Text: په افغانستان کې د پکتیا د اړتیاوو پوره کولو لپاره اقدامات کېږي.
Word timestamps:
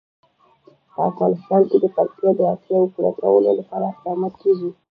په 0.93 0.99
افغانستان 1.11 1.61
کې 1.69 1.77
د 1.79 1.85
پکتیا 1.95 2.29
د 2.35 2.39
اړتیاوو 2.51 2.91
پوره 2.93 3.11
کولو 3.19 3.49
لپاره 3.59 3.85
اقدامات 3.91 4.33
کېږي. 4.41 4.69